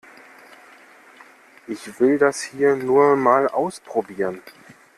[1.67, 4.41] Ich will das hier nur mal ausprobieren.